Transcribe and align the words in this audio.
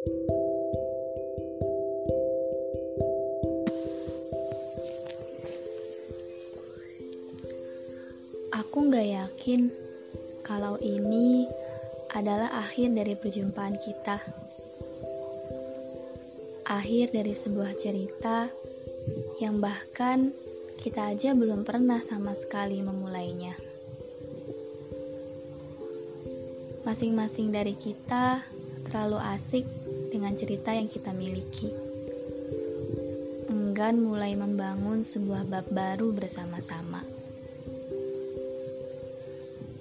Aku 0.00 0.08
nggak 8.88 9.08
yakin 9.12 9.68
kalau 10.40 10.80
ini 10.80 11.44
adalah 12.16 12.48
akhir 12.64 12.96
dari 12.96 13.12
perjumpaan 13.12 13.76
kita. 13.76 14.24
Akhir 16.64 17.12
dari 17.12 17.36
sebuah 17.36 17.76
cerita 17.76 18.48
yang 19.36 19.60
bahkan 19.60 20.32
kita 20.80 21.12
aja 21.12 21.36
belum 21.36 21.68
pernah 21.68 22.00
sama 22.00 22.32
sekali 22.32 22.80
memulainya. 22.80 23.52
Masing-masing 26.88 27.52
dari 27.52 27.76
kita 27.76 28.40
terlalu 28.88 29.20
asik 29.36 29.79
dengan 30.20 30.36
cerita 30.36 30.76
yang 30.76 30.92
kita 30.92 31.16
miliki. 31.16 31.72
Enggan 33.48 34.04
mulai 34.04 34.36
membangun 34.36 35.00
sebuah 35.00 35.48
bab 35.48 35.64
baru 35.72 36.12
bersama-sama 36.12 37.00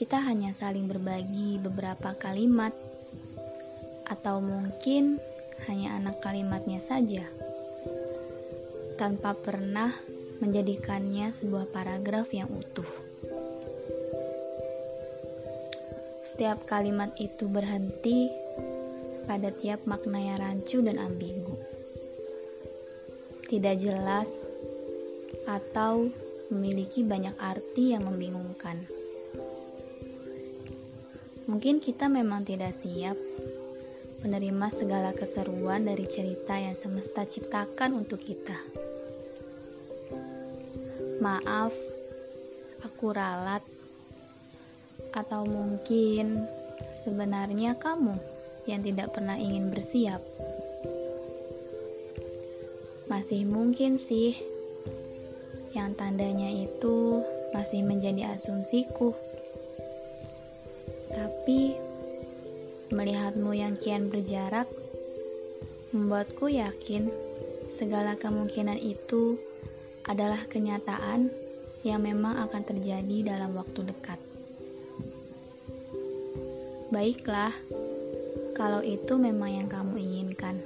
kita 0.00 0.16
hanya 0.16 0.56
saling 0.56 0.88
berbagi 0.88 1.60
beberapa 1.60 2.16
kalimat, 2.16 2.72
atau 4.08 4.40
mungkin 4.40 5.20
hanya 5.68 5.92
anak 6.00 6.24
kalimatnya 6.24 6.80
saja, 6.80 7.20
tanpa 8.96 9.36
pernah 9.36 9.92
menjadikannya 10.40 11.36
sebuah 11.36 11.68
paragraf 11.68 12.32
yang 12.32 12.48
utuh. 12.48 12.88
Setiap 16.24 16.64
kalimat 16.64 17.12
itu 17.20 17.44
berhenti 17.44 18.32
pada 19.30 19.54
tiap 19.54 19.86
makna 19.86 20.18
yang 20.18 20.42
rancu 20.42 20.82
dan 20.82 20.98
ambigu, 20.98 21.54
tidak 23.46 23.78
jelas, 23.78 24.26
atau 25.46 26.10
memiliki 26.50 27.06
banyak 27.06 27.38
arti 27.38 27.94
yang 27.94 28.10
membingungkan. 28.10 28.82
Mungkin 31.46 31.78
kita 31.78 32.10
memang 32.10 32.42
tidak 32.42 32.74
siap 32.74 33.14
menerima 34.26 34.66
segala 34.74 35.14
keseruan 35.14 35.86
dari 35.86 36.10
cerita 36.10 36.58
yang 36.58 36.74
semesta 36.74 37.22
ciptakan 37.22 38.02
untuk 38.02 38.18
kita. 38.18 38.58
Maaf, 41.22 41.70
aku 42.82 43.14
ralat, 43.14 43.62
atau 45.14 45.46
mungkin 45.46 46.50
sebenarnya 47.06 47.78
kamu 47.78 48.39
yang 48.70 48.86
tidak 48.86 49.10
pernah 49.10 49.34
ingin 49.34 49.74
bersiap. 49.74 50.22
Masih 53.10 53.42
mungkin 53.42 53.98
sih, 53.98 54.38
yang 55.74 55.98
tandanya 55.98 56.46
itu 56.46 57.22
masih 57.50 57.82
menjadi 57.82 58.34
asumsiku. 58.38 59.10
Tapi 61.10 61.74
melihatmu 62.94 63.50
yang 63.54 63.74
kian 63.74 64.10
berjarak 64.10 64.70
membuatku 65.90 66.46
yakin 66.46 67.10
segala 67.66 68.14
kemungkinan 68.14 68.78
itu 68.78 69.38
adalah 70.06 70.38
kenyataan 70.46 71.30
yang 71.82 72.02
memang 72.02 72.38
akan 72.46 72.62
terjadi 72.62 73.34
dalam 73.34 73.54
waktu 73.58 73.90
dekat. 73.90 74.18
Baiklah, 76.90 77.54
kalau 78.60 78.84
itu 78.84 79.16
memang 79.16 79.56
yang 79.56 79.68
kamu 79.72 79.96
inginkan. 79.96 80.60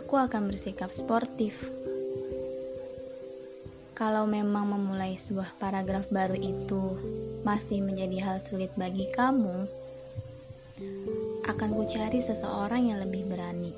Aku 0.00 0.16
akan 0.16 0.48
bersikap 0.48 0.88
sportif. 0.96 1.60
Kalau 3.92 4.24
memang 4.24 4.64
memulai 4.72 5.20
sebuah 5.20 5.60
paragraf 5.60 6.08
baru 6.08 6.32
itu 6.32 6.96
masih 7.44 7.84
menjadi 7.84 8.24
hal 8.24 8.36
sulit 8.40 8.72
bagi 8.80 9.12
kamu, 9.12 9.68
akan 11.44 11.70
kucari 11.76 12.24
seseorang 12.24 12.88
yang 12.96 13.04
lebih 13.04 13.28
berani. 13.28 13.76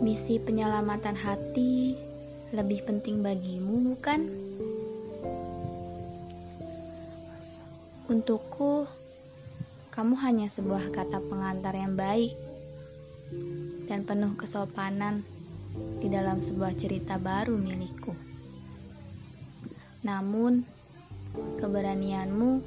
Misi 0.00 0.40
penyelamatan 0.40 1.12
hati 1.20 2.00
lebih 2.56 2.80
penting 2.88 3.20
bagimu, 3.20 3.92
bukan? 3.92 4.24
Untukku, 8.08 8.88
kamu 9.98 10.14
hanya 10.22 10.46
sebuah 10.46 10.94
kata 10.94 11.18
pengantar 11.26 11.74
yang 11.74 11.98
baik 11.98 12.30
dan 13.90 14.06
penuh 14.06 14.30
kesopanan 14.38 15.26
di 15.98 16.06
dalam 16.06 16.38
sebuah 16.38 16.70
cerita 16.78 17.18
baru 17.18 17.58
milikku. 17.58 18.14
Namun, 20.06 20.62
keberanianmu 21.58 22.62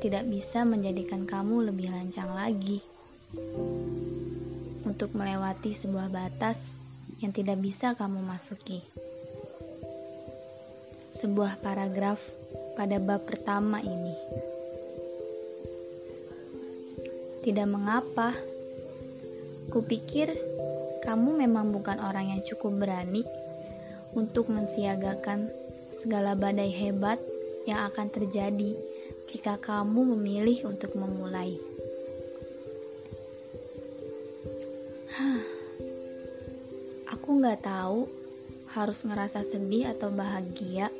tidak 0.00 0.24
bisa 0.32 0.64
menjadikan 0.64 1.28
kamu 1.28 1.68
lebih 1.68 1.92
lancang 1.92 2.32
lagi 2.32 2.80
untuk 4.88 5.12
melewati 5.12 5.76
sebuah 5.76 6.08
batas 6.08 6.72
yang 7.20 7.36
tidak 7.36 7.60
bisa 7.60 7.92
kamu 7.92 8.24
masuki. 8.24 8.80
Sebuah 11.12 11.60
paragraf 11.60 12.24
pada 12.80 12.96
bab 12.96 13.28
pertama 13.28 13.84
ini. 13.84 14.16
Tidak 17.40 17.64
mengapa, 17.64 18.36
kupikir 19.72 20.28
kamu 21.00 21.40
memang 21.40 21.72
bukan 21.72 21.96
orang 21.96 22.36
yang 22.36 22.44
cukup 22.44 22.84
berani 22.84 23.24
untuk 24.12 24.52
mensiagakan 24.52 25.48
segala 25.88 26.36
badai 26.36 26.68
hebat 26.68 27.16
yang 27.64 27.88
akan 27.88 28.12
terjadi 28.12 28.76
jika 29.32 29.56
kamu 29.56 30.12
memilih 30.16 30.68
untuk 30.68 30.92
memulai. 30.92 31.56
Aku 37.08 37.40
nggak 37.40 37.64
tahu 37.64 38.04
harus 38.76 39.00
ngerasa 39.08 39.48
sedih 39.48 39.96
atau 39.96 40.12
bahagia. 40.12 40.92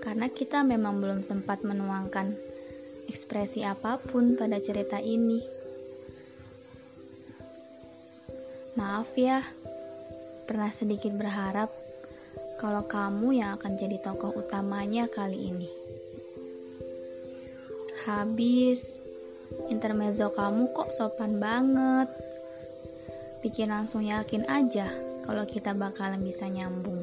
Karena 0.00 0.32
kita 0.32 0.64
memang 0.64 0.96
belum 1.02 1.20
sempat 1.20 1.60
menuangkan 1.60 2.53
ekspresi 3.08 3.64
apa 3.64 4.00
pun 4.00 4.36
pada 4.36 4.60
cerita 4.60 5.00
ini. 5.00 5.40
Maaf 8.74 9.14
ya, 9.14 9.38
pernah 10.44 10.68
sedikit 10.74 11.14
berharap 11.14 11.70
kalau 12.58 12.82
kamu 12.86 13.38
yang 13.38 13.54
akan 13.54 13.78
jadi 13.78 14.02
tokoh 14.02 14.34
utamanya 14.34 15.06
kali 15.06 15.52
ini. 15.52 15.70
Habis, 18.04 18.98
intermezzo 19.70 20.34
kamu 20.34 20.74
kok 20.74 20.90
sopan 20.90 21.38
banget. 21.38 22.10
Bikin 23.40 23.70
langsung 23.70 24.02
yakin 24.02 24.44
aja 24.50 24.88
kalau 25.24 25.44
kita 25.46 25.72
bakalan 25.72 26.20
bisa 26.20 26.50
nyambung. 26.50 27.00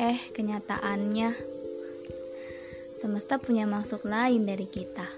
Eh, 0.00 0.18
kenyataannya, 0.34 1.51
semesta 3.02 3.34
punya 3.42 3.66
maksud 3.66 4.06
lain 4.06 4.46
dari 4.46 4.70
kita. 4.70 5.10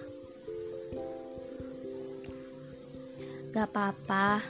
Gak 3.53 3.69
apa-apa, 3.69 4.41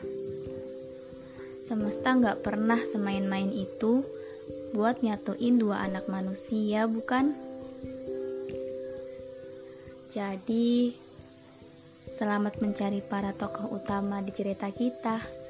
Semesta 1.64 2.12
nggak 2.12 2.44
pernah 2.44 2.76
semain-main 2.76 3.48
itu 3.48 4.04
buat 4.76 5.00
nyatuin 5.00 5.56
dua 5.56 5.80
anak 5.80 6.06
manusia, 6.12 6.84
bukan? 6.84 7.32
Jadi, 10.12 10.92
selamat 12.12 12.60
mencari 12.60 13.00
para 13.00 13.32
tokoh 13.32 13.80
utama 13.80 14.20
di 14.20 14.30
cerita 14.36 14.68
kita. 14.68 15.43